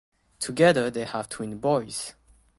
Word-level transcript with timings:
Together 0.39 0.89
they 0.89 1.05
have 1.05 1.29
twin 1.29 1.59
boys. 1.59 2.15